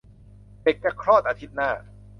[0.63, 1.71] เด็กจะคลอดอาทิตย์หน้า